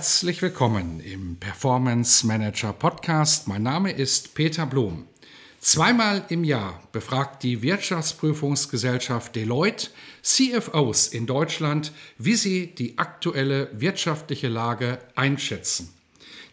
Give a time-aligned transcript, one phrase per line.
[0.00, 3.46] Herzlich willkommen im Performance Manager Podcast.
[3.48, 5.04] Mein Name ist Peter Blum.
[5.60, 9.88] Zweimal im Jahr befragt die Wirtschaftsprüfungsgesellschaft Deloitte
[10.22, 15.92] CFOs in Deutschland, wie sie die aktuelle wirtschaftliche Lage einschätzen.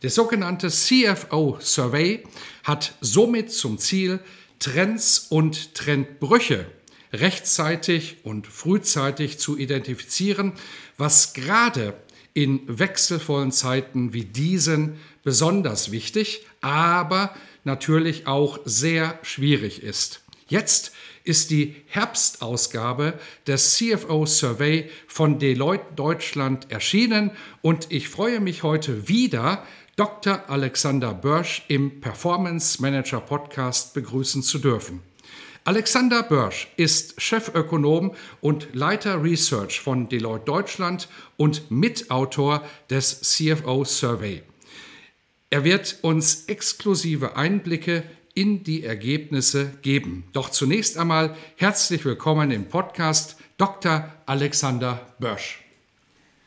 [0.01, 2.25] Der sogenannte CFO Survey
[2.65, 4.19] hat somit zum Ziel,
[4.59, 6.65] Trends und Trendbrüche
[7.13, 10.51] rechtzeitig und frühzeitig zu identifizieren,
[10.97, 11.93] was gerade
[12.37, 20.21] in wechselvollen Zeiten wie diesen besonders wichtig, aber natürlich auch sehr schwierig ist.
[20.47, 20.91] Jetzt
[21.23, 23.15] ist die Herbstausgabe
[23.47, 27.31] des CFO Survey von Deloitte Deutschland erschienen
[27.63, 30.47] und ich freue mich heute wieder, Dr.
[30.47, 35.01] Alexander Börsch im Performance Manager Podcast begrüßen zu dürfen.
[35.67, 44.43] Alexander Börsch ist Chefökonom und Leiter Research von Deloitte Deutschland und Mitautor des CFO Survey.
[45.49, 50.29] Er wird uns exklusive Einblicke in die Ergebnisse geben.
[50.31, 54.09] Doch zunächst einmal herzlich willkommen im Podcast Dr.
[54.25, 55.66] Alexander Börsch.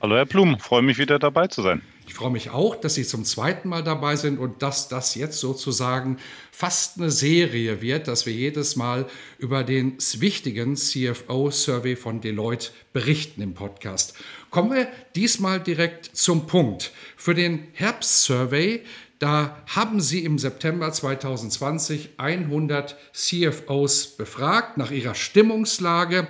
[0.03, 1.83] Hallo Herr Blum, freue mich wieder dabei zu sein.
[2.07, 5.39] Ich freue mich auch, dass Sie zum zweiten Mal dabei sind und dass das jetzt
[5.39, 6.17] sozusagen
[6.51, 13.43] fast eine Serie wird, dass wir jedes Mal über den wichtigen CFO-Survey von Deloitte berichten
[13.43, 14.15] im Podcast.
[14.49, 16.93] Kommen wir diesmal direkt zum Punkt.
[17.19, 18.81] Für den Herbst-Survey,
[19.19, 26.27] da haben Sie im September 2020 100 CFOs befragt nach ihrer Stimmungslage.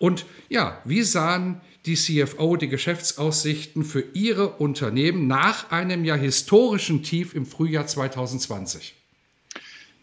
[0.00, 7.02] Und ja, wie sahen die CFO die Geschäftsaussichten für ihre Unternehmen nach einem ja historischen
[7.02, 8.94] Tief im Frühjahr 2020?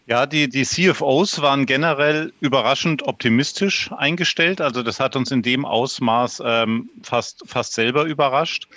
[0.06, 4.60] Ja, die, die CFOs waren generell überraschend optimistisch eingestellt.
[4.60, 8.68] Also das hat uns in dem Ausmaß ähm, fast, fast selber überrascht.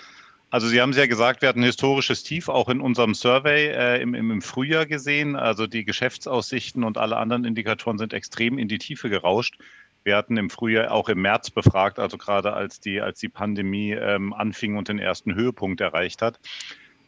[0.50, 3.68] Also Sie haben es ja gesagt, wir hatten ein historisches Tief auch in unserem Survey
[3.68, 5.34] äh, im, im Frühjahr gesehen.
[5.34, 9.56] Also die Geschäftsaussichten und alle anderen Indikatoren sind extrem in die Tiefe gerauscht.
[10.04, 13.92] Wir hatten im Frühjahr auch im März befragt, also gerade als die, als die Pandemie
[13.92, 16.40] ähm, anfing und den ersten Höhepunkt erreicht hat.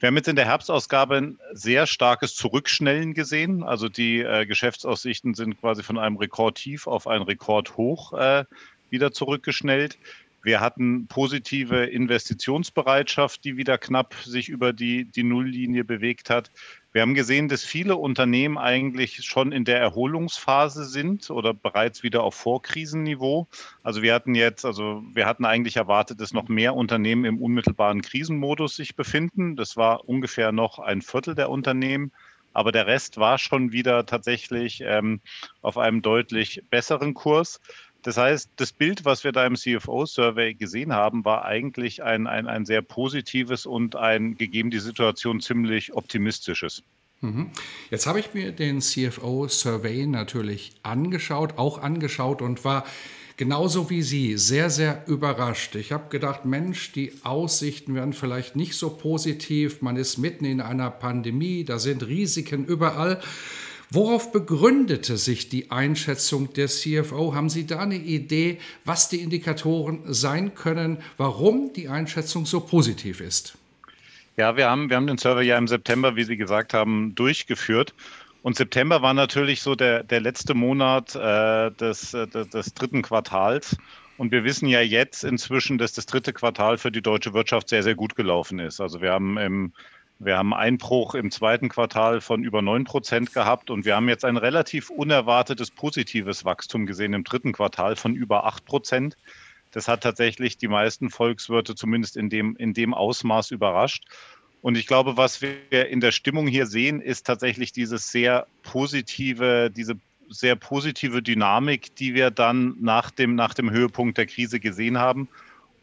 [0.01, 3.63] Wir haben jetzt in der Herbstausgabe ein sehr starkes Zurückschnellen gesehen.
[3.63, 8.45] Also die äh, Geschäftsaussichten sind quasi von einem Rekordtief auf ein Rekordhoch äh,
[8.91, 9.99] wieder zurückgeschnellt.
[10.43, 16.51] Wir hatten positive Investitionsbereitschaft, die wieder knapp sich über die, die Nulllinie bewegt hat.
[16.95, 22.23] Wir haben gesehen, dass viele Unternehmen eigentlich schon in der Erholungsphase sind oder bereits wieder
[22.23, 23.49] auf Vorkrisenniveau.
[23.83, 28.01] Also wir hatten jetzt, also wir hatten eigentlich erwartet, dass noch mehr Unternehmen im unmittelbaren
[28.01, 29.57] Krisenmodus sich befinden.
[29.57, 32.13] Das war ungefähr noch ein Viertel der Unternehmen.
[32.53, 35.21] Aber der Rest war schon wieder tatsächlich ähm,
[35.63, 37.61] auf einem deutlich besseren Kurs.
[38.05, 42.47] Das heißt, das Bild, was wir da im CFO-Survey gesehen haben, war eigentlich ein, ein,
[42.47, 46.83] ein sehr positives und ein, gegeben die Situation, ziemlich optimistisches.
[47.23, 47.51] Mhm.
[47.91, 52.85] Jetzt habe ich mir den CFO-Survey natürlich angeschaut, auch angeschaut und war
[53.39, 55.75] genauso wie Sie sehr, sehr überrascht.
[55.75, 59.81] Ich habe gedacht, Mensch, die Aussichten werden vielleicht nicht so positiv.
[59.81, 63.23] Man ist mitten in einer Pandemie, da sind Risiken überall.
[63.95, 67.33] Worauf begründete sich die Einschätzung der CFO?
[67.33, 73.21] Haben Sie da eine Idee, was die Indikatoren sein können, warum die Einschätzung so positiv
[73.21, 73.57] ist?
[74.37, 77.95] Ja, wir haben, wir haben den Server ja im September, wie Sie gesagt haben, durchgeführt.
[78.43, 83.03] Und September war natürlich so der, der letzte Monat äh, des, äh, des, des dritten
[83.03, 83.77] Quartals.
[84.19, 87.85] Und wir wissen ja jetzt inzwischen, dass das dritte Quartal für die deutsche Wirtschaft sehr,
[87.85, 88.81] sehr gut gelaufen ist.
[88.81, 89.73] Also wir haben im
[90.19, 94.25] wir haben Einbruch im zweiten Quartal von über 9 Prozent gehabt und wir haben jetzt
[94.25, 99.17] ein relativ unerwartetes positives Wachstum gesehen im dritten Quartal von über 8 Prozent.
[99.73, 104.05] Das hat tatsächlich die meisten Volkswirte zumindest in dem, in dem Ausmaß überrascht.
[104.63, 109.71] Und ich glaube, was wir in der Stimmung hier sehen, ist tatsächlich dieses sehr positive,
[109.71, 109.97] diese
[110.31, 115.29] sehr positive Dynamik, die wir dann nach dem, nach dem Höhepunkt der Krise gesehen haben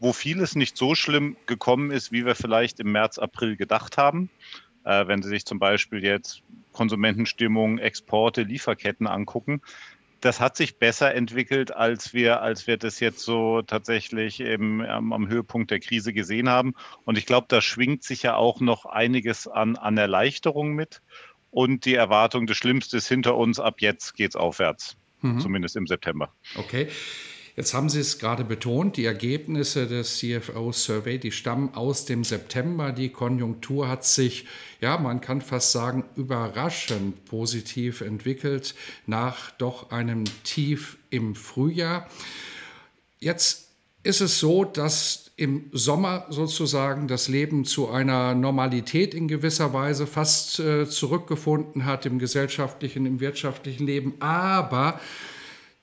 [0.02, 4.30] wo vieles nicht so schlimm gekommen ist, wie wir vielleicht im März, April gedacht haben.
[4.84, 9.62] Äh, wenn Sie sich zum Beispiel jetzt Konsumentenstimmung, Exporte, Lieferketten angucken.
[10.20, 15.12] das hat sich besser entwickelt, als wir, als wir das jetzt so tatsächlich im, am,
[15.12, 16.74] am Höhepunkt der Krise gesehen haben.
[17.04, 21.02] Und ich glaube, da schwingt sich ja auch noch einiges an, an Erleichterung mit
[21.50, 25.38] und die Erwartung, das Schlimmste ist hinter uns, ab jetzt geht es aufwärts, mhm.
[25.38, 26.32] zumindest im September.
[26.56, 26.88] Okay.
[27.54, 32.92] Jetzt haben Sie es gerade betont, die Ergebnisse des CFO-Survey, die stammen aus dem September.
[32.92, 34.46] Die Konjunktur hat sich,
[34.80, 38.74] ja, man kann fast sagen, überraschend positiv entwickelt
[39.06, 42.08] nach doch einem Tief im Frühjahr.
[43.20, 43.68] Jetzt
[44.02, 50.06] ist es so, dass im Sommer sozusagen das Leben zu einer Normalität in gewisser Weise
[50.06, 54.14] fast äh, zurückgefunden hat im gesellschaftlichen, im wirtschaftlichen Leben.
[54.20, 54.98] Aber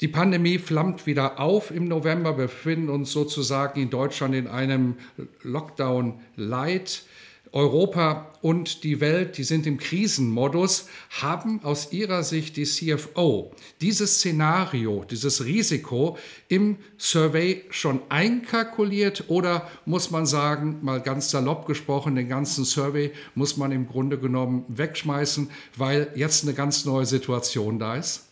[0.01, 2.38] die Pandemie flammt wieder auf im November.
[2.38, 4.96] Wir befinden uns sozusagen in Deutschland in einem
[5.44, 7.04] Lockdown Light.
[7.51, 10.88] Europa und die Welt, die sind im Krisenmodus,
[11.22, 13.51] haben aus ihrer Sicht die CFO
[13.81, 16.18] dieses Szenario, dieses Risiko
[16.48, 23.12] im Survey schon einkalkuliert oder muss man sagen, mal ganz salopp gesprochen, den ganzen Survey
[23.34, 28.28] muss man im Grunde genommen wegschmeißen, weil jetzt eine ganz neue Situation da ist?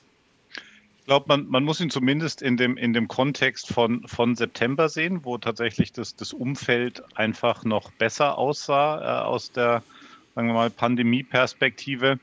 [1.07, 5.23] Glaube, man, man muss ihn zumindest in dem, in dem Kontext von, von September sehen,
[5.23, 9.81] wo tatsächlich das, das Umfeld einfach noch besser aussah äh, aus der,
[10.35, 12.19] sagen wir mal, Pandemie-Perspektive.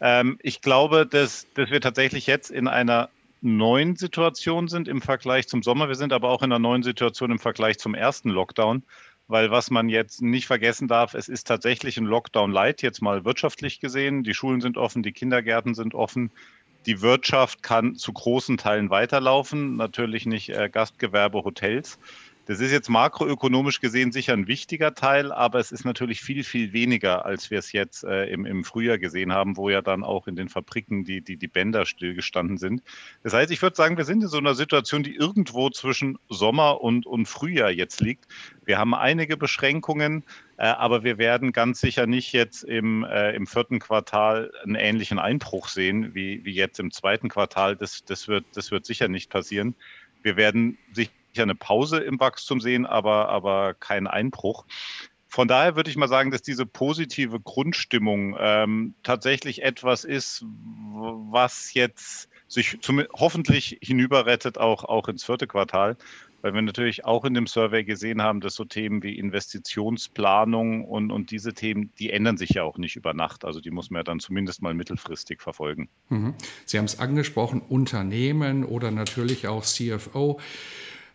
[0.00, 3.08] Ähm, ich glaube, dass, dass wir tatsächlich jetzt in einer
[3.40, 5.88] neuen Situation sind im Vergleich zum Sommer.
[5.88, 8.82] Wir sind aber auch in einer neuen Situation im Vergleich zum ersten Lockdown,
[9.28, 13.24] weil was man jetzt nicht vergessen darf, es ist tatsächlich ein Lockdown light, jetzt mal
[13.24, 14.24] wirtschaftlich gesehen.
[14.24, 16.32] Die Schulen sind offen, die Kindergärten sind offen.
[16.86, 21.98] Die Wirtschaft kann zu großen Teilen weiterlaufen, natürlich nicht äh, Gastgewerbe, Hotels.
[22.46, 26.74] Das ist jetzt makroökonomisch gesehen sicher ein wichtiger Teil, aber es ist natürlich viel, viel
[26.74, 30.26] weniger, als wir es jetzt äh, im, im Frühjahr gesehen haben, wo ja dann auch
[30.26, 32.82] in den Fabriken die, die, die Bänder stillgestanden sind.
[33.22, 36.82] Das heißt, ich würde sagen, wir sind in so einer Situation, die irgendwo zwischen Sommer
[36.82, 38.26] und, und Frühjahr jetzt liegt.
[38.66, 40.22] Wir haben einige Beschränkungen,
[40.62, 45.68] aber wir werden ganz sicher nicht jetzt im, äh, im vierten Quartal einen ähnlichen Einbruch
[45.68, 47.76] sehen wie, wie jetzt im zweiten Quartal.
[47.76, 49.74] Das, das, wird, das wird sicher nicht passieren.
[50.22, 54.64] Wir werden sicher eine Pause im Wachstum sehen, aber, aber keinen Einbruch.
[55.26, 61.74] Von daher würde ich mal sagen, dass diese positive Grundstimmung ähm, tatsächlich etwas ist, was
[61.74, 65.96] jetzt sich zum, hoffentlich hinüberrettet, auch, auch ins vierte Quartal
[66.44, 71.10] weil wir natürlich auch in dem Survey gesehen haben, dass so Themen wie Investitionsplanung und,
[71.10, 73.46] und diese Themen, die ändern sich ja auch nicht über Nacht.
[73.46, 75.88] Also die muss man ja dann zumindest mal mittelfristig verfolgen.
[76.10, 76.34] Mhm.
[76.66, 80.38] Sie haben es angesprochen, Unternehmen oder natürlich auch CFO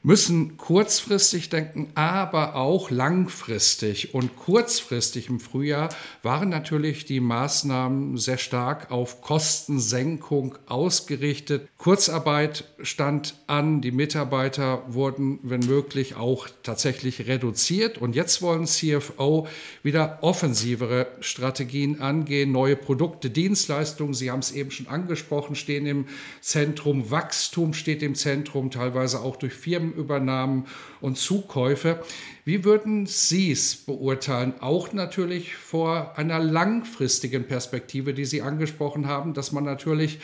[0.01, 4.13] müssen kurzfristig denken, aber auch langfristig.
[4.13, 5.89] Und kurzfristig im Frühjahr
[6.23, 11.67] waren natürlich die Maßnahmen sehr stark auf Kostensenkung ausgerichtet.
[11.77, 17.97] Kurzarbeit stand an, die Mitarbeiter wurden, wenn möglich, auch tatsächlich reduziert.
[17.97, 19.47] Und jetzt wollen CFO
[19.83, 26.05] wieder offensivere Strategien angehen, neue Produkte, Dienstleistungen, Sie haben es eben schon angesprochen, stehen im
[26.39, 30.65] Zentrum, Wachstum steht im Zentrum, teilweise auch durch Firmen Firmenübernahmen
[31.01, 31.99] und Zukäufe.
[32.45, 34.53] Wie würden Sie es beurteilen?
[34.59, 40.19] Auch natürlich vor einer langfristigen Perspektive, die Sie angesprochen haben, dass man natürlich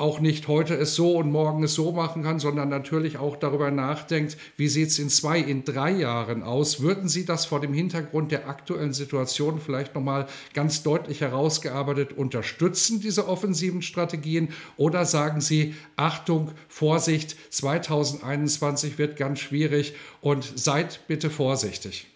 [0.00, 3.70] auch nicht heute es so und morgen es so machen kann, sondern natürlich auch darüber
[3.70, 6.80] nachdenkt, wie sieht es in zwei, in drei Jahren aus.
[6.80, 13.00] Würden Sie das vor dem Hintergrund der aktuellen Situation vielleicht nochmal ganz deutlich herausgearbeitet unterstützen,
[13.00, 14.48] diese offensiven Strategien?
[14.76, 22.06] Oder sagen Sie, Achtung, Vorsicht, 2021 wird ganz schwierig und seid bitte vorsichtig?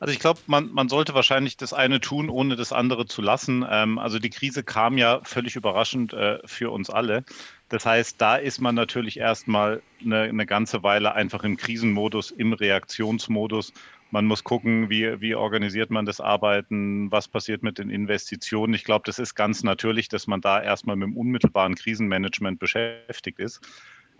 [0.00, 3.66] Also ich glaube, man, man sollte wahrscheinlich das eine tun, ohne das andere zu lassen.
[3.70, 7.22] Ähm, also die Krise kam ja völlig überraschend äh, für uns alle.
[7.68, 12.54] Das heißt, da ist man natürlich erstmal eine, eine ganze Weile einfach im Krisenmodus, im
[12.54, 13.74] Reaktionsmodus.
[14.10, 18.72] Man muss gucken, wie, wie organisiert man das Arbeiten, was passiert mit den Investitionen.
[18.72, 23.38] Ich glaube, das ist ganz natürlich, dass man da erstmal mit dem unmittelbaren Krisenmanagement beschäftigt
[23.38, 23.60] ist.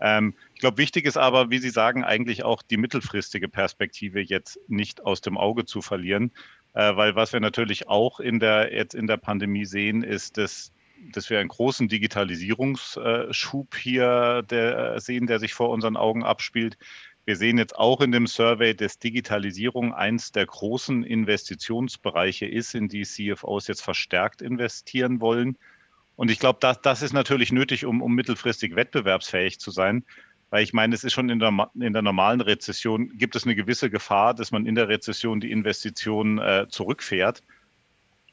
[0.01, 4.59] Ähm, ich glaube, wichtig ist aber, wie Sie sagen, eigentlich auch die mittelfristige Perspektive jetzt
[4.67, 6.31] nicht aus dem Auge zu verlieren,
[6.73, 10.73] äh, weil was wir natürlich auch in der, jetzt in der Pandemie sehen, ist, dass
[11.13, 16.77] dass wir einen großen Digitalisierungsschub hier der, sehen, der sich vor unseren Augen abspielt.
[17.25, 22.87] Wir sehen jetzt auch in dem Survey, dass Digitalisierung eins der großen Investitionsbereiche ist, in
[22.87, 25.57] die CFOs jetzt verstärkt investieren wollen.
[26.15, 30.03] Und ich glaube, das, das ist natürlich nötig, um, um mittelfristig wettbewerbsfähig zu sein.
[30.49, 33.55] Weil ich meine, es ist schon in der, in der normalen Rezession, gibt es eine
[33.55, 37.41] gewisse Gefahr, dass man in der Rezession die Investitionen äh, zurückfährt.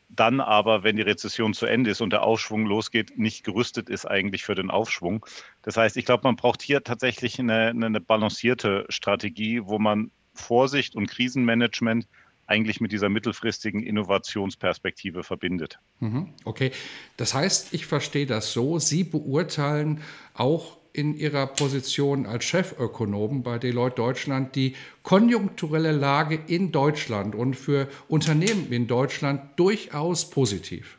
[0.09, 4.07] dann aber, wenn die Rezession zu Ende ist und der Aufschwung losgeht, nicht gerüstet ist
[4.07, 5.25] eigentlich für den Aufschwung.
[5.63, 10.97] Das heißt, ich glaube, man braucht hier tatsächlich eine, eine balancierte Strategie, wo man Vorsicht
[10.97, 12.09] und Krisenmanagement
[12.49, 15.79] eigentlich mit dieser mittelfristigen Innovationsperspektive verbindet.
[16.01, 16.31] Mhm.
[16.45, 16.73] Okay,
[17.17, 20.01] das heißt, ich verstehe das so, Sie beurteilen
[20.35, 27.55] auch in Ihrer Position als Chefökonom bei Deloitte Deutschland die konjunkturelle Lage in Deutschland und
[27.55, 30.97] für Unternehmen in Deutschland durchaus positiv?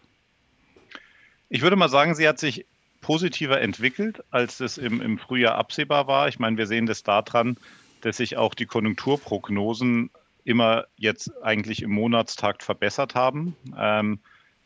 [1.49, 2.65] Ich würde mal sagen, sie hat sich
[3.01, 6.27] positiver entwickelt, als es im, im Frühjahr absehbar war.
[6.27, 7.57] Ich meine, wir sehen das daran,
[8.01, 10.11] dass sich auch die Konjunkturprognosen
[10.43, 13.55] immer jetzt eigentlich im Monatstakt verbessert haben.
[13.77, 14.19] Ähm,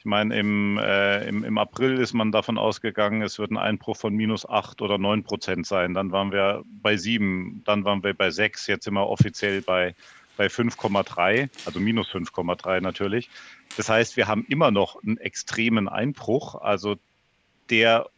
[0.03, 3.95] ich meine, im, äh, im, im, April ist man davon ausgegangen, es wird ein Einbruch
[3.95, 5.93] von minus 8 oder 9 Prozent sein.
[5.93, 9.95] Dann waren wir bei 7, dann waren wir bei 6, jetzt sind wir offiziell bei,
[10.35, 13.29] bei 5,3, also minus 5,3 natürlich.
[13.77, 16.97] Das heißt, wir haben immer noch einen extremen Einbruch, also
[17.69, 18.09] der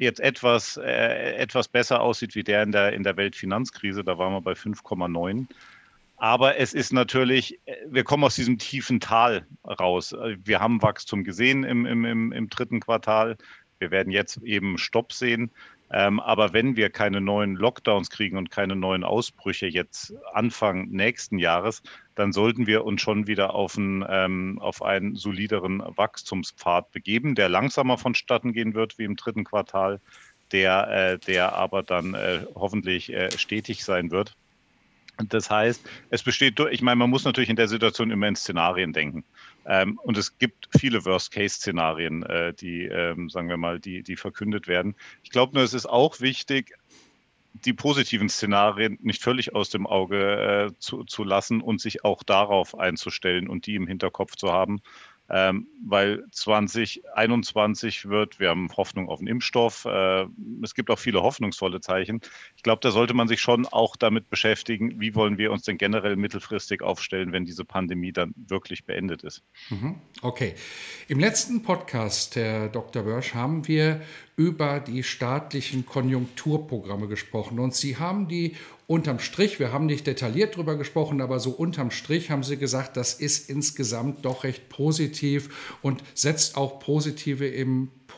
[0.00, 4.02] jetzt etwas, äh, etwas besser aussieht wie der in der, in der Weltfinanzkrise.
[4.02, 5.46] Da waren wir bei 5,9.
[6.18, 10.14] Aber es ist natürlich, wir kommen aus diesem tiefen Tal raus.
[10.44, 13.36] Wir haben Wachstum gesehen im, im, im, im dritten Quartal.
[13.78, 15.52] Wir werden jetzt eben Stopp sehen.
[15.90, 21.38] Ähm, aber wenn wir keine neuen Lockdowns kriegen und keine neuen Ausbrüche jetzt Anfang nächsten
[21.38, 21.82] Jahres,
[22.14, 27.48] dann sollten wir uns schon wieder auf einen, ähm, auf einen solideren Wachstumspfad begeben, der
[27.48, 30.00] langsamer vonstatten gehen wird wie im dritten Quartal,
[30.52, 34.36] der, äh, der aber dann äh, hoffentlich äh, stetig sein wird.
[35.26, 38.92] Das heißt, es besteht, ich meine, man muss natürlich in der Situation immer in Szenarien
[38.92, 39.24] denken.
[39.66, 44.68] Ähm, und es gibt viele Worst-Case-Szenarien, äh, die, ähm, sagen wir mal, die, die verkündet
[44.68, 44.94] werden.
[45.24, 46.74] Ich glaube nur, es ist auch wichtig,
[47.64, 52.22] die positiven Szenarien nicht völlig aus dem Auge äh, zu, zu lassen und sich auch
[52.22, 54.80] darauf einzustellen und die im Hinterkopf zu haben
[55.30, 60.26] ähm, weil 2021 wird, wir haben Hoffnung auf einen Impfstoff, äh,
[60.62, 62.20] es gibt auch viele hoffnungsvolle Zeichen.
[62.56, 65.78] Ich glaube, da sollte man sich schon auch damit beschäftigen, wie wollen wir uns denn
[65.78, 69.42] generell mittelfristig aufstellen, wenn diese Pandemie dann wirklich beendet ist.
[69.70, 69.96] Mhm.
[70.22, 70.54] Okay.
[71.08, 73.02] Im letzten Podcast, Herr Dr.
[73.02, 74.00] Börsch, haben wir
[74.36, 77.58] über die staatlichen Konjunkturprogramme gesprochen.
[77.58, 78.56] Und Sie haben die
[78.88, 82.96] unterm Strich, wir haben nicht detailliert darüber gesprochen, aber so unterm Strich haben Sie gesagt,
[82.96, 87.46] das ist insgesamt doch recht positiv und setzt auch positive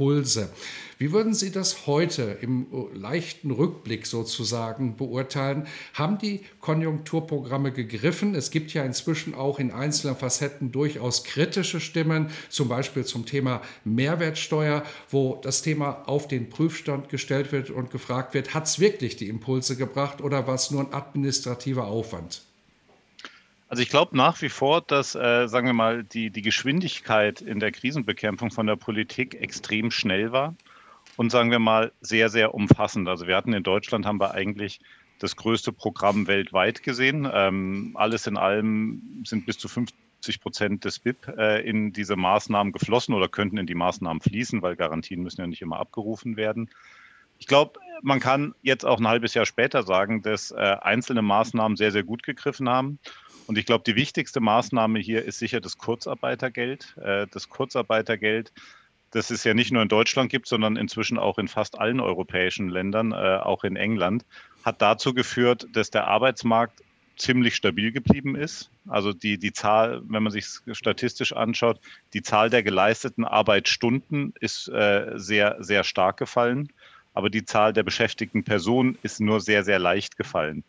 [0.01, 0.49] Impulse.
[0.97, 5.67] Wie würden Sie das heute im leichten Rückblick sozusagen beurteilen?
[5.93, 8.35] Haben die Konjunkturprogramme gegriffen?
[8.35, 13.61] Es gibt ja inzwischen auch in einzelnen Facetten durchaus kritische Stimmen, zum Beispiel zum Thema
[13.85, 19.17] Mehrwertsteuer, wo das Thema auf den Prüfstand gestellt wird und gefragt wird, hat es wirklich
[19.17, 22.41] die Impulse gebracht oder war es nur ein administrativer Aufwand?
[23.71, 27.61] Also ich glaube nach wie vor, dass, äh, sagen wir mal, die, die Geschwindigkeit in
[27.61, 30.57] der Krisenbekämpfung von der Politik extrem schnell war
[31.17, 33.09] und sagen wir mal sehr, sehr umfassend.
[33.09, 34.81] Also wir hatten in Deutschland, haben wir eigentlich
[35.21, 37.31] das größte Programm weltweit gesehen.
[37.33, 42.73] Ähm, alles in allem sind bis zu 50 Prozent des BIP äh, in diese Maßnahmen
[42.73, 46.71] geflossen oder könnten in die Maßnahmen fließen, weil Garantien müssen ja nicht immer abgerufen werden.
[47.39, 51.77] Ich glaube, man kann jetzt auch ein halbes Jahr später sagen, dass äh, einzelne Maßnahmen
[51.77, 52.99] sehr, sehr gut gegriffen haben.
[53.51, 56.97] Und ich glaube, die wichtigste Maßnahme hier ist sicher das Kurzarbeitergeld.
[57.03, 58.53] Äh, das Kurzarbeitergeld
[59.11, 62.69] das es ja nicht nur in Deutschland gibt, sondern inzwischen auch in fast allen europäischen
[62.69, 64.25] Ländern, äh, auch in England,
[64.65, 66.85] hat dazu geführt, dass der Arbeitsmarkt
[67.17, 68.71] ziemlich stabil geblieben ist.
[68.87, 71.81] Also die, die Zahl, wenn man sich statistisch anschaut,
[72.15, 76.69] die Zahl der geleisteten Arbeitsstunden ist äh, sehr, sehr stark gefallen,
[77.15, 80.63] aber die Zahl der beschäftigten Personen ist nur sehr, sehr leicht gefallen.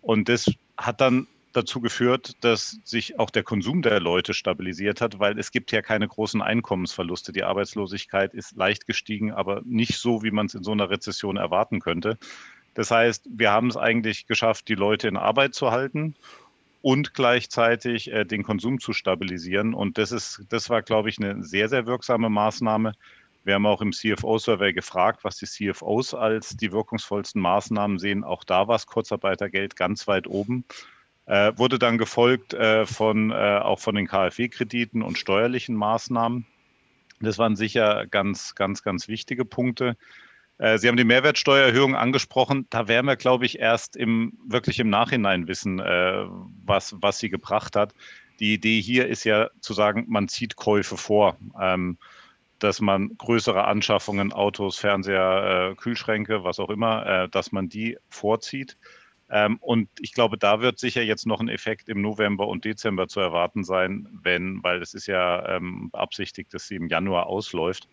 [0.00, 5.18] Und das hat dann dazu geführt, dass sich auch der Konsum der Leute stabilisiert hat,
[5.18, 7.32] weil es gibt ja keine großen Einkommensverluste.
[7.32, 11.36] Die Arbeitslosigkeit ist leicht gestiegen, aber nicht so, wie man es in so einer Rezession
[11.36, 12.18] erwarten könnte.
[12.74, 16.14] Das heißt, wir haben es eigentlich geschafft, die Leute in Arbeit zu halten
[16.82, 19.74] und gleichzeitig äh, den Konsum zu stabilisieren.
[19.74, 22.92] Und das ist, das war, glaube ich, eine sehr, sehr wirksame Maßnahme.
[23.42, 28.22] Wir haben auch im CFO-Survey gefragt, was die CFOs als die wirkungsvollsten Maßnahmen sehen.
[28.22, 30.64] Auch da war es Kurzarbeitergeld ganz weit oben.
[31.30, 36.44] Äh, wurde dann gefolgt äh, von, äh, auch von den KfW-Krediten und steuerlichen Maßnahmen.
[37.20, 39.96] Das waren sicher ganz, ganz, ganz wichtige Punkte.
[40.58, 42.66] Äh, Sie haben die Mehrwertsteuererhöhung angesprochen.
[42.70, 46.24] Da werden wir, glaube ich, erst im, wirklich im Nachhinein wissen, äh,
[46.64, 47.94] was, was sie gebracht hat.
[48.40, 51.36] Die Idee hier ist ja zu sagen, man zieht Käufe vor.
[51.60, 51.96] Ähm,
[52.58, 58.76] dass man größere Anschaffungen, Autos, Fernseher, äh, Kühlschränke, was auch immer, dass man die vorzieht.
[59.30, 63.06] Ähm, und ich glaube, da wird sicher jetzt noch ein Effekt im November und Dezember
[63.08, 67.88] zu erwarten sein, wenn, weil es ist ja ähm, beabsichtigt, dass sie im Januar ausläuft.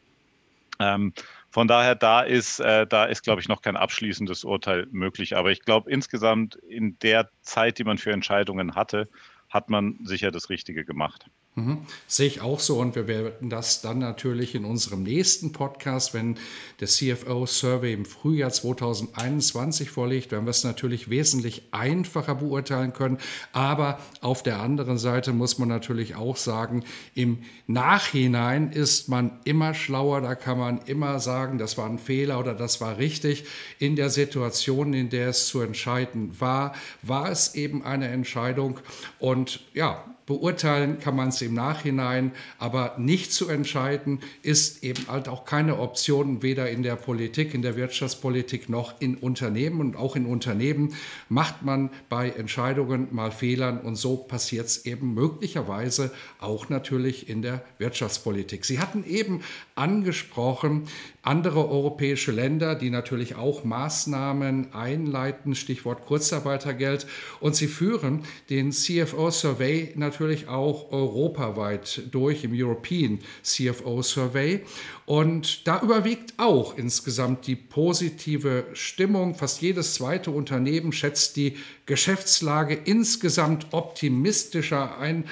[0.80, 1.14] Ähm,
[1.50, 5.36] von daher, da ist, äh, da ist, glaube ich, noch kein abschließendes Urteil möglich.
[5.36, 9.08] Aber ich glaube, insgesamt in der Zeit, die man für Entscheidungen hatte,
[9.50, 11.30] hat man sicher das Richtige gemacht.
[11.58, 11.80] Mhm.
[12.06, 16.38] Sehe ich auch so und wir werden das dann natürlich in unserem nächsten Podcast, wenn
[16.80, 23.18] der CFO-Survey im Frühjahr 2021 vorliegt, werden wir es natürlich wesentlich einfacher beurteilen können.
[23.54, 26.84] Aber auf der anderen Seite muss man natürlich auch sagen,
[27.16, 32.40] im Nachhinein ist man immer schlauer, da kann man immer sagen, das war ein Fehler
[32.40, 33.46] oder das war richtig.
[33.80, 38.80] In der Situation, in der es zu entscheiden war, war es eben eine Entscheidung
[39.18, 45.30] und ja, Beurteilen kann man es im Nachhinein, aber nicht zu entscheiden ist eben halt
[45.30, 49.80] auch keine Option, weder in der Politik, in der Wirtschaftspolitik noch in Unternehmen.
[49.80, 50.94] Und auch in Unternehmen
[51.30, 57.42] macht man bei Entscheidungen mal Fehlern und so passiert es eben möglicherweise auch natürlich in
[57.42, 58.66] der Wirtschaftspolitik.
[58.66, 59.44] Sie hatten eben
[59.76, 60.90] angesprochen,
[61.22, 67.08] andere europäische Länder, die natürlich auch Maßnahmen einleiten, Stichwort Kurzarbeitergeld.
[67.40, 70.17] Und sie führen den CFO-Survey natürlich
[70.48, 74.62] auch europaweit durch im European CFO-Survey.
[75.06, 79.36] Und da überwiegt auch insgesamt die positive Stimmung.
[79.36, 85.26] Fast jedes zweite Unternehmen schätzt die Geschäftslage insgesamt optimistischer ein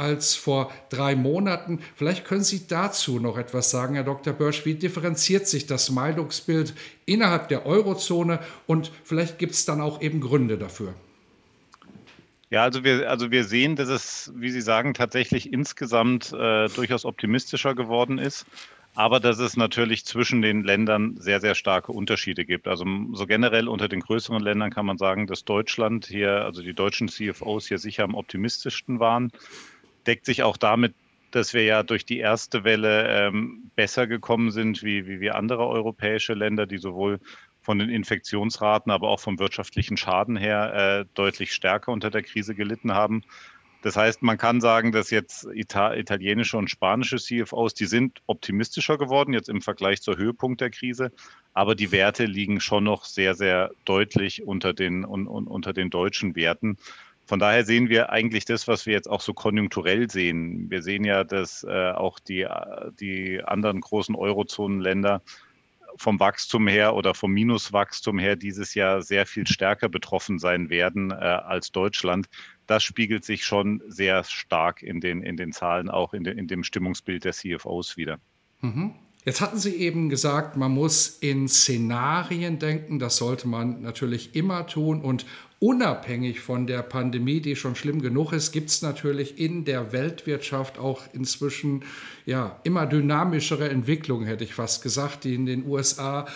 [0.00, 1.80] als vor drei Monaten.
[1.94, 4.32] Vielleicht können Sie dazu noch etwas sagen, Herr Dr.
[4.32, 4.64] Börsch.
[4.64, 6.72] Wie differenziert sich das Meinungsbild
[7.04, 10.94] innerhalb der Eurozone und vielleicht gibt es dann auch eben Gründe dafür?
[12.50, 17.04] Ja, also wir, also wir sehen, dass es, wie Sie sagen, tatsächlich insgesamt äh, durchaus
[17.04, 18.44] optimistischer geworden ist,
[18.94, 22.66] aber dass es natürlich zwischen den Ländern sehr, sehr starke Unterschiede gibt.
[22.66, 26.74] Also so generell unter den größeren Ländern kann man sagen, dass Deutschland hier, also die
[26.74, 29.30] deutschen CFOs hier sicher am optimistischsten waren
[30.06, 30.94] deckt sich auch damit,
[31.30, 35.66] dass wir ja durch die erste Welle ähm, besser gekommen sind wie, wie, wie andere
[35.66, 37.20] europäische Länder, die sowohl
[37.70, 42.56] von den Infektionsraten, aber auch vom wirtschaftlichen Schaden her äh, deutlich stärker unter der Krise
[42.56, 43.22] gelitten haben.
[43.82, 48.98] Das heißt, man kann sagen, dass jetzt Ita italienische und spanische CFOs, die sind optimistischer
[48.98, 51.12] geworden jetzt im Vergleich zur Höhepunkt der Krise,
[51.54, 55.90] aber die Werte liegen schon noch sehr, sehr deutlich unter den, un, un, unter den
[55.90, 56.76] deutschen Werten.
[57.24, 60.68] Von daher sehen wir eigentlich das, was wir jetzt auch so konjunkturell sehen.
[60.72, 62.48] Wir sehen ja, dass äh, auch die,
[62.98, 65.22] die anderen großen Eurozonenländer
[65.96, 71.10] vom Wachstum her oder vom Minuswachstum her dieses Jahr sehr viel stärker betroffen sein werden
[71.10, 72.28] äh, als Deutschland.
[72.66, 76.46] Das spiegelt sich schon sehr stark in den, in den Zahlen, auch in, de, in
[76.46, 78.18] dem Stimmungsbild der CFOs wieder.
[78.60, 78.94] Mhm.
[79.24, 82.98] Jetzt hatten Sie eben gesagt, man muss in Szenarien denken.
[82.98, 85.02] Das sollte man natürlich immer tun.
[85.02, 85.26] Und
[85.60, 90.78] unabhängig von der Pandemie, die schon schlimm genug ist, gibt es natürlich in der Weltwirtschaft
[90.78, 91.84] auch inzwischen
[92.24, 96.26] ja, immer dynamischere Entwicklungen, hätte ich fast gesagt, die in den USA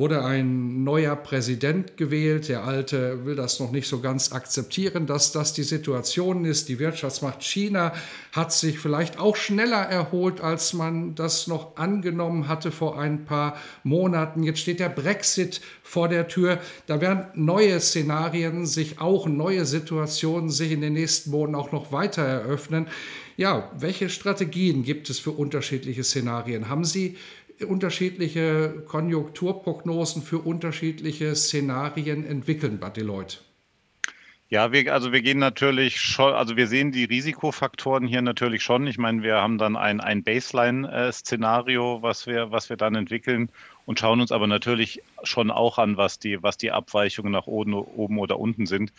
[0.00, 2.48] wurde ein neuer Präsident gewählt.
[2.48, 6.70] Der alte will das noch nicht so ganz akzeptieren, dass das die Situation ist.
[6.70, 7.92] Die Wirtschaftsmacht China
[8.32, 13.58] hat sich vielleicht auch schneller erholt, als man das noch angenommen hatte vor ein paar
[13.84, 14.42] Monaten.
[14.42, 16.58] Jetzt steht der Brexit vor der Tür.
[16.86, 21.92] Da werden neue Szenarien sich auch, neue Situationen sich in den nächsten Monaten auch noch
[21.92, 22.86] weiter eröffnen.
[23.36, 26.68] Ja, welche Strategien gibt es für unterschiedliche Szenarien?
[26.68, 27.16] Haben Sie
[27.66, 33.38] unterschiedliche Konjunkturprognosen für unterschiedliche Szenarien entwickeln bei Deloitte?
[34.52, 38.88] Ja, wir, also wir gehen natürlich schon, also wir sehen die Risikofaktoren hier natürlich schon.
[38.88, 43.52] Ich meine, wir haben dann ein, ein Baseline-Szenario, was wir, was wir dann entwickeln
[43.86, 47.74] und schauen uns aber natürlich schon auch an, was die, was die Abweichungen nach oben,
[47.74, 48.92] oben oder unten sind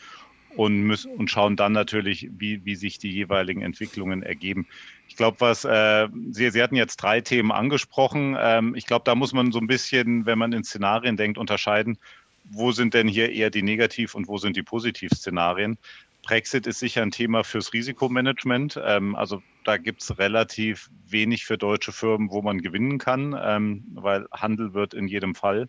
[0.55, 4.67] und, müssen, und schauen dann natürlich, wie, wie sich die jeweiligen Entwicklungen ergeben.
[5.11, 8.37] Ich glaube, was äh, Sie, Sie hatten jetzt drei Themen angesprochen.
[8.39, 11.97] Ähm, ich glaube, da muss man so ein bisschen, wenn man in Szenarien denkt, unterscheiden,
[12.45, 15.77] wo sind denn hier eher die Negativ- und wo sind die Positiv-Szenarien.
[16.23, 18.79] Brexit ist sicher ein Thema fürs Risikomanagement.
[18.81, 23.83] Ähm, also da gibt es relativ wenig für deutsche Firmen, wo man gewinnen kann, ähm,
[23.95, 25.67] weil Handel wird in jedem Fall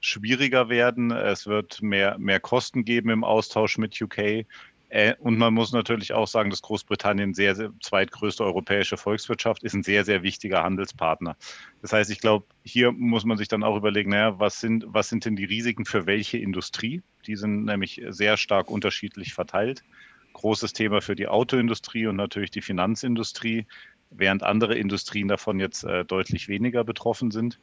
[0.00, 1.12] schwieriger werden.
[1.12, 4.46] Es wird mehr, mehr Kosten geben im Austausch mit UK.
[4.90, 9.72] Äh, und man muss natürlich auch sagen, dass Großbritannien sehr, sehr zweitgrößte europäische Volkswirtschaft ist,
[9.72, 11.36] ein sehr, sehr wichtiger Handelspartner.
[11.80, 15.08] Das heißt, ich glaube, hier muss man sich dann auch überlegen, naja, was sind, was
[15.08, 17.02] sind denn die Risiken für welche Industrie?
[17.26, 19.84] Die sind nämlich sehr stark unterschiedlich verteilt.
[20.32, 23.66] Großes Thema für die Autoindustrie und natürlich die Finanzindustrie,
[24.10, 27.60] während andere Industrien davon jetzt äh, deutlich weniger betroffen sind.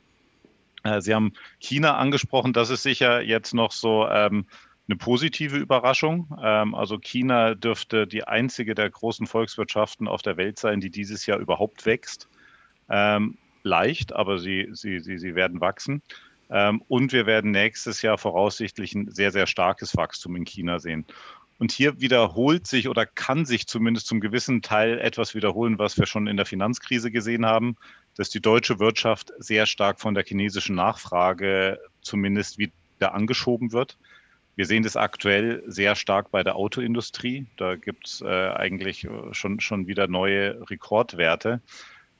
[0.83, 4.45] Äh, Sie haben China angesprochen, das ist sicher jetzt noch so, ähm,
[4.87, 6.37] eine positive Überraschung.
[6.41, 11.25] Ähm, also China dürfte die einzige der großen Volkswirtschaften auf der Welt sein, die dieses
[11.25, 12.27] Jahr überhaupt wächst.
[12.89, 16.01] Ähm, leicht, aber sie, sie, sie, sie werden wachsen.
[16.49, 21.05] Ähm, und wir werden nächstes Jahr voraussichtlich ein sehr, sehr starkes Wachstum in China sehen.
[21.59, 26.05] Und hier wiederholt sich oder kann sich zumindest zum gewissen Teil etwas wiederholen, was wir
[26.05, 27.75] schon in der Finanzkrise gesehen haben,
[28.15, 33.97] dass die deutsche Wirtschaft sehr stark von der chinesischen Nachfrage zumindest wieder angeschoben wird.
[34.57, 37.45] Wir sehen das aktuell sehr stark bei der Autoindustrie.
[37.57, 41.61] Da gibt es äh, eigentlich äh, schon, schon wieder neue Rekordwerte.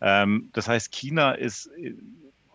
[0.01, 1.95] Ähm, das heißt, China ist äh,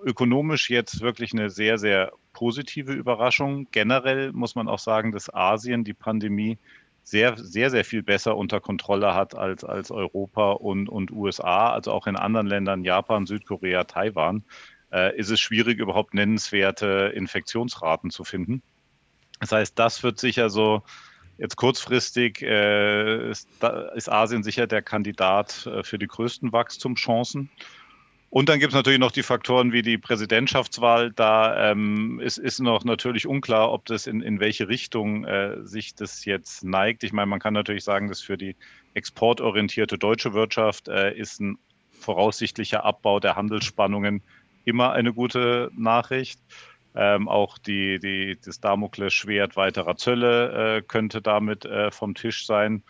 [0.04, 3.66] ökonomisch jetzt wirklich eine sehr, sehr positive Überraschung.
[3.72, 6.58] Generell muss man auch sagen, dass Asien die Pandemie
[7.02, 11.72] sehr, sehr, sehr viel besser unter Kontrolle hat als, als Europa und, und USA.
[11.72, 14.44] Also auch in anderen Ländern, Japan, Südkorea, Taiwan,
[14.92, 18.62] äh, ist es schwierig, überhaupt nennenswerte Infektionsraten zu finden.
[19.42, 20.83] Das heißt, das wird sicher so,
[21.37, 23.48] jetzt kurzfristig äh, ist,
[23.96, 27.50] ist, Asien sicher der Kandidat äh, für die größten Wachstumschancen.
[28.31, 31.11] Und dann gibt es natürlich noch die Faktoren wie die Präsidentschaftswahl.
[31.11, 35.96] Da ähm, ist, ist noch natürlich unklar, ob das in, in welche Richtung äh, sich
[35.96, 37.02] das jetzt neigt.
[37.02, 38.55] Ich meine, man kann natürlich sagen, dass für die
[38.94, 41.59] exportorientierte deutsche Wirtschaft äh, ist ein
[41.90, 44.22] voraussichtlicher Abbau der Handelsspannungen
[44.64, 46.40] immer eine gute Nachricht.
[46.94, 52.83] Ähm, auch die, die, das Damoklesschwert weiterer Zölle äh, könnte damit äh, vom Tisch sein.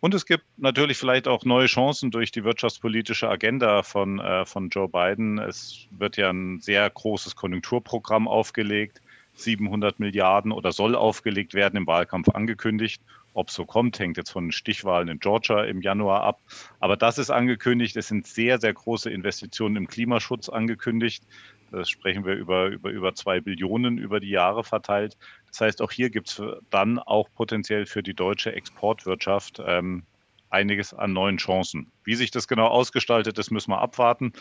[0.00, 4.68] Und es gibt natürlich vielleicht auch neue Chancen durch die wirtschaftspolitische Agenda von, äh, von
[4.68, 5.38] Joe Biden.
[5.38, 9.00] Es wird ja ein sehr großes Konjunkturprogramm aufgelegt.
[9.36, 13.02] 700 Milliarden oder soll aufgelegt werden im Wahlkampf angekündigt.
[13.34, 16.40] Ob so kommt, hängt jetzt von den Stichwahlen in Georgia im Januar ab.
[16.80, 17.94] Aber das ist angekündigt.
[17.96, 21.22] Es sind sehr, sehr große Investitionen im Klimaschutz angekündigt.
[21.70, 25.16] Das sprechen wir über, über, über zwei Billionen über die Jahre verteilt.
[25.48, 30.04] Das heißt, auch hier gibt es dann auch potenziell für die deutsche Exportwirtschaft ähm,
[30.50, 31.90] einiges an neuen Chancen.
[32.04, 34.32] Wie sich das genau ausgestaltet, das müssen wir abwarten.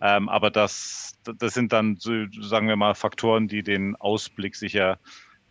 [0.00, 4.98] Ähm, aber das, das sind dann, so, sagen wir mal, Faktoren, die den Ausblick sicher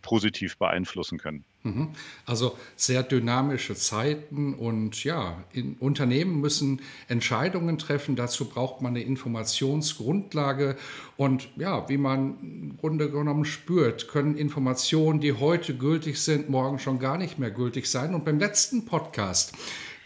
[0.02, 1.44] positiv beeinflussen können.
[1.64, 1.90] Mhm.
[2.26, 5.44] Also sehr dynamische Zeiten und ja,
[5.78, 8.16] Unternehmen müssen Entscheidungen treffen.
[8.16, 10.76] Dazu braucht man eine Informationsgrundlage
[11.16, 16.80] und ja, wie man im Grunde genommen spürt, können Informationen, die heute gültig sind, morgen
[16.80, 18.12] schon gar nicht mehr gültig sein.
[18.14, 19.52] Und beim letzten Podcast,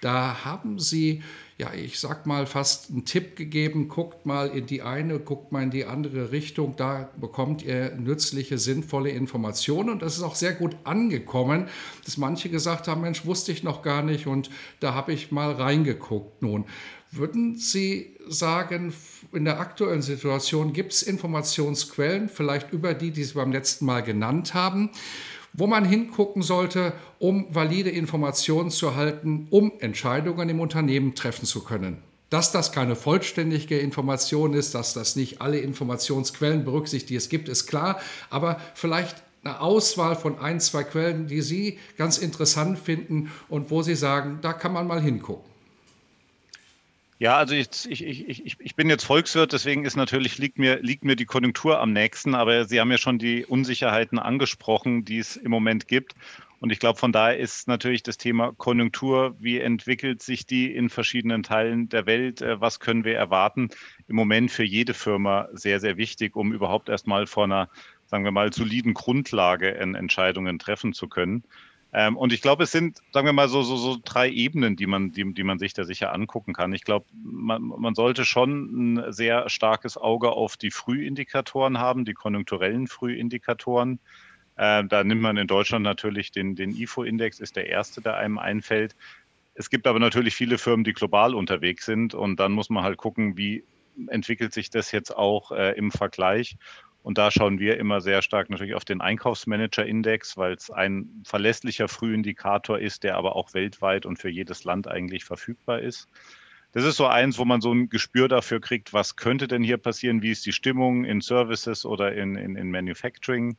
[0.03, 1.23] da haben Sie
[1.59, 5.63] ja, ich sag mal, fast einen Tipp gegeben, guckt mal in die eine, guckt mal
[5.63, 9.89] in die andere Richtung, da bekommt ihr nützliche, sinnvolle Informationen.
[9.89, 11.69] Und das ist auch sehr gut angekommen,
[12.05, 14.27] dass manche gesagt haben, Mensch, wusste ich noch gar nicht.
[14.27, 16.43] Und da habe ich mal reingeguckt.
[16.43, 16.67] Nun,
[17.11, 18.93] würden Sie sagen,
[19.33, 24.03] in der aktuellen Situation gibt es Informationsquellen, vielleicht über die, die Sie beim letzten Mal
[24.03, 24.91] genannt haben,
[25.57, 31.65] wo man hingucken sollte, um valide Informationen zu erhalten, um Entscheidungen im Unternehmen treffen zu
[31.65, 31.99] können.
[32.29, 37.49] Dass das keine vollständige Information ist, dass das nicht alle Informationsquellen berücksichtigt, die es gibt,
[37.49, 43.31] ist klar, aber vielleicht eine Auswahl von ein, zwei Quellen, die Sie ganz interessant finden
[43.49, 45.56] und wo Sie sagen, da kann man mal hingucken.
[47.19, 51.03] Ja, also ich, ich, ich, ich bin jetzt Volkswirt, deswegen ist natürlich, liegt mir, liegt
[51.03, 55.37] mir die Konjunktur am nächsten, aber Sie haben ja schon die Unsicherheiten angesprochen, die es
[55.37, 56.15] im Moment gibt.
[56.61, 60.91] Und ich glaube, von daher ist natürlich das Thema Konjunktur, wie entwickelt sich die in
[60.91, 63.71] verschiedenen Teilen der Welt, äh, was können wir erwarten,
[64.09, 67.71] im Moment für jede Firma sehr, sehr wichtig, um überhaupt erstmal vor einer,
[68.05, 71.45] sagen wir mal, soliden Grundlage Entscheidungen treffen zu können.
[71.93, 74.87] Ähm, und ich glaube, es sind, sagen wir mal, so, so, so drei Ebenen, die
[74.87, 76.73] man, die, die man sich da sicher angucken kann.
[76.73, 82.15] Ich glaube, man, man sollte schon ein sehr starkes Auge auf die Frühindikatoren haben, die
[82.15, 84.01] konjunkturellen Frühindikatoren.
[84.59, 88.39] Ähm, da nimmt man in Deutschland natürlich den, den IFO-Index, ist der erste, der einem
[88.39, 88.97] einfällt.
[89.55, 92.99] Es gibt aber natürlich viele Firmen, die global unterwegs sind und dann muss man halt
[92.99, 93.65] gucken, wie
[94.09, 96.57] entwickelt sich das jetzt auch äh, im Vergleich.
[97.07, 101.87] Und da schauen wir immer sehr stark natürlich auf den Einkaufsmanager-Index, weil es ein verlässlicher
[101.87, 106.09] Frühindikator ist, der aber auch weltweit und für jedes Land eigentlich verfügbar ist.
[106.73, 109.77] Das ist so eins, wo man so ein Gespür dafür kriegt, was könnte denn hier
[109.77, 113.57] passieren, wie ist die Stimmung in Services oder in, in, in Manufacturing.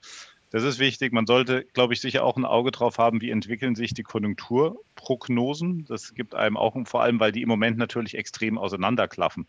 [0.49, 1.13] Das ist wichtig.
[1.13, 5.85] Man sollte, glaube ich, sicher auch ein Auge drauf haben, wie entwickeln sich die Konjunkturprognosen.
[5.85, 9.45] Das gibt einem auch, vor allem, weil die im Moment natürlich extrem auseinanderklaffen.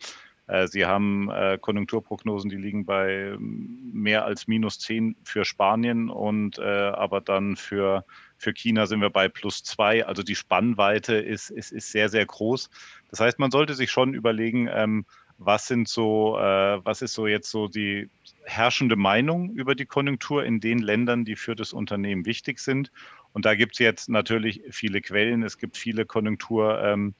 [0.48, 6.58] Äh, Sie haben äh, Konjunkturprognosen, die liegen bei mehr als minus 10 für Spanien und
[6.58, 8.04] äh, aber dann für,
[8.38, 10.06] für China sind wir bei plus 2.
[10.06, 12.70] Also die Spannweite ist, ist, ist sehr, sehr groß.
[13.10, 15.04] Das heißt, man sollte sich schon überlegen, ähm,
[15.40, 18.10] was sind so, was ist so jetzt so die
[18.42, 22.90] herrschende Meinung über die Konjunktur in den Ländern, die für das Unternehmen wichtig sind
[23.34, 27.14] Und da gibt es jetzt natürlich viele Quellen, es gibt viele Konjunkturprognosen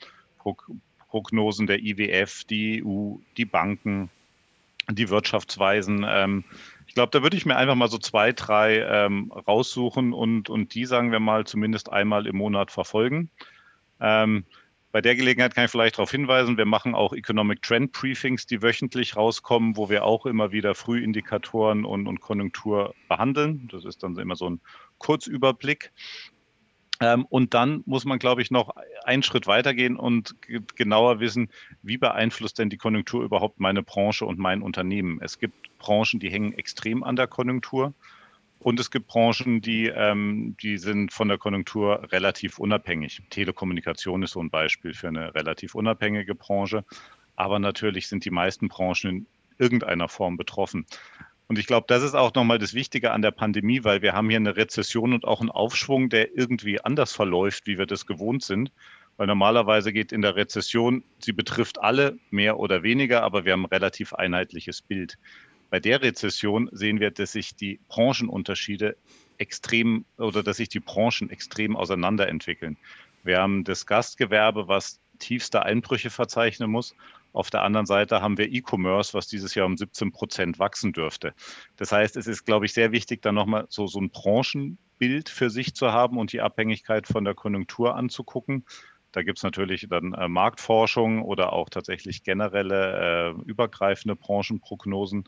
[1.12, 4.11] ähm, der IWF, die EU, die Banken,
[4.90, 6.05] die Wirtschaftsweisen.
[6.09, 6.44] Ähm,
[6.87, 10.75] ich glaube, da würde ich mir einfach mal so zwei, drei ähm, raussuchen und, und
[10.75, 13.31] die, sagen wir mal, zumindest einmal im Monat verfolgen.
[14.01, 14.44] Ähm,
[14.90, 18.62] bei der Gelegenheit kann ich vielleicht darauf hinweisen, wir machen auch Economic Trend Briefings, die
[18.62, 23.68] wöchentlich rauskommen, wo wir auch immer wieder Frühindikatoren und, und Konjunktur behandeln.
[23.71, 24.61] Das ist dann immer so ein
[24.97, 25.92] Kurzüberblick.
[27.00, 30.34] Ähm, und dann muss man, glaube ich, noch einen Schritt weitergehen und
[30.74, 31.50] genauer wissen,
[31.82, 35.20] wie beeinflusst denn die Konjunktur überhaupt meine Branche und mein Unternehmen.
[35.22, 37.94] Es gibt Branchen, die hängen extrem an der Konjunktur.
[38.61, 43.22] Und es gibt Branchen, die, ähm, die sind von der Konjunktur relativ unabhängig.
[43.30, 46.84] Telekommunikation ist so ein Beispiel für eine relativ unabhängige Branche.
[47.37, 49.26] Aber natürlich sind die meisten Branchen in
[49.58, 50.87] irgendeiner Form betroffen.
[51.48, 54.28] Und ich glaube, das ist auch nochmal das Wichtige an der Pandemie, weil wir haben
[54.28, 58.42] hier eine Rezession und auch einen Aufschwung, der irgendwie anders verläuft, wie wir das gewohnt
[58.42, 58.70] sind.
[59.16, 63.64] Weil normalerweise geht in der Rezession, sie betrifft alle mehr oder weniger, aber wir haben
[63.64, 65.18] ein relativ einheitliches Bild.
[65.70, 68.96] Bei der Rezession sehen wir, dass sich die Branchenunterschiede
[69.38, 72.76] extrem oder dass sich die Branchen extrem auseinanderentwickeln.
[73.24, 76.94] Wir haben das Gastgewerbe, was tiefste Einbrüche verzeichnen muss.
[77.38, 81.35] Auf der anderen Seite haben wir E-Commerce, was dieses Jahr um 17 Prozent wachsen dürfte.
[81.77, 85.48] Das heißt, es ist, glaube ich, sehr wichtig, dann nochmal so, so ein Branchenbild für
[85.48, 88.64] sich zu haben und die Abhängigkeit von der Konjunktur anzugucken.
[89.12, 95.22] Da gibt es natürlich dann äh, Marktforschung oder auch tatsächlich generelle äh, übergreifende Branchenprognosen.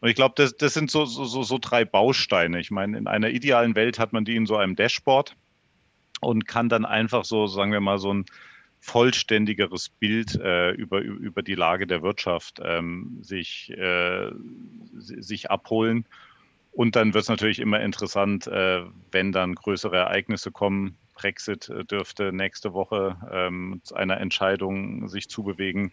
[0.00, 2.60] Und ich glaube, das, das sind so, so, so drei Bausteine.
[2.60, 5.36] Ich meine, in einer idealen Welt hat man die in so einem Dashboard
[6.22, 8.24] und kann dann einfach so, sagen wir mal, so ein
[8.82, 14.30] vollständigeres Bild äh, über, über die Lage der Wirtschaft ähm, sich, äh,
[14.98, 16.04] sich abholen.
[16.72, 20.98] Und dann wird es natürlich immer interessant, äh, wenn dann größere Ereignisse kommen.
[21.14, 25.92] Brexit äh, dürfte nächste Woche ähm, zu einer Entscheidung sich zubewegen.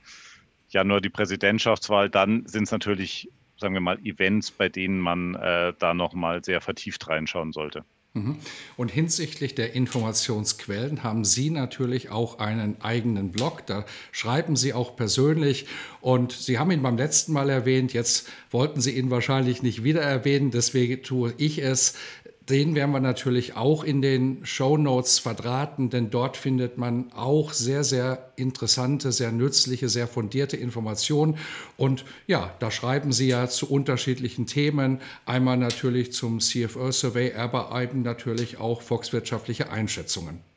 [0.70, 5.36] Ja, nur die Präsidentschaftswahl, dann sind es natürlich sagen wir mal, Events, bei denen man
[5.36, 7.84] äh, da nochmal sehr vertieft reinschauen sollte.
[8.14, 8.38] Mhm.
[8.76, 13.66] Und hinsichtlich der Informationsquellen haben Sie natürlich auch einen eigenen Blog.
[13.68, 15.68] Da schreiben Sie auch persönlich.
[16.02, 17.94] Und Sie haben ihn beim letzten Mal erwähnt.
[17.94, 20.50] Jetzt wollten Sie ihn wahrscheinlich nicht wieder erwähnen.
[20.50, 21.94] Deswegen tue ich es.
[22.50, 27.54] Den werden wir natürlich auch in den Show Notes verdrahten, denn dort findet man auch
[27.54, 31.38] sehr, sehr interessante, sehr nützliche, sehr fundierte Informationen.
[31.78, 35.00] Und ja, da schreiben Sie ja zu unterschiedlichen Themen.
[35.28, 40.49] Einmal natürlich zum CFO-Survey, aber eben natürlich auch volkswirtschaftliche Einschätzungen.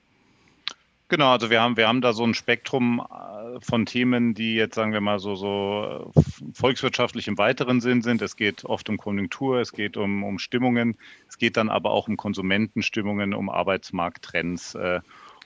[1.12, 4.76] Genau, also wir haben, wir haben da so ein Spektrum äh, von Themen, die jetzt,
[4.76, 6.20] sagen wir mal, so, so äh,
[6.54, 8.22] volkswirtschaftlich im weiteren Sinn sind.
[8.22, 10.96] Es geht oft um Konjunktur, es geht um, um Stimmungen,
[11.28, 14.74] es geht dann aber auch um Konsumentenstimmungen, um Arbeitsmarkttrends.
[14.74, 15.00] Äh,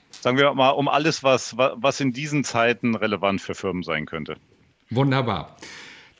[0.09, 4.37] sagen wir mal, um alles, was, was in diesen Zeiten relevant für Firmen sein könnte.
[4.89, 5.57] Wunderbar.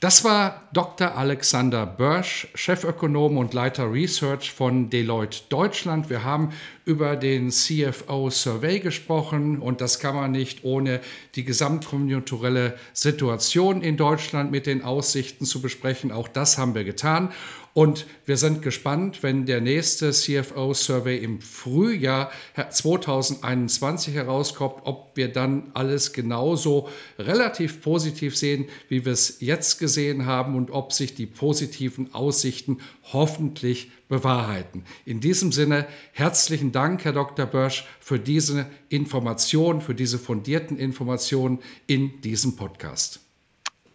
[0.01, 1.15] Das war Dr.
[1.15, 6.10] Alexander Börsch, Chefökonom und Leiter Research von Deloitte Deutschland.
[6.10, 6.51] Wir haben
[6.88, 11.02] über den CFO Survey gesprochen und das kann man nicht ohne
[11.36, 16.13] die gesamtkonjunkturelle Situation in Deutschland mit den Aussichten zu besprechen.
[16.13, 17.34] Auch das haben wir getan.
[17.73, 22.32] Und wir sind gespannt, wenn der nächste CFO-Survey im Frühjahr
[22.71, 30.26] 2021 herauskommt, ob wir dann alles genauso relativ positiv sehen, wie wir es jetzt gesehen
[30.26, 32.80] haben und ob sich die positiven Aussichten
[33.13, 34.84] hoffentlich bewahrheiten.
[35.06, 37.46] In diesem Sinne herzlichen Dank, Herr Dr.
[37.46, 43.20] Börsch, für diese Informationen, für diese fundierten Informationen in diesem Podcast.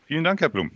[0.06, 0.70] Vielen Dank, Herr Blum.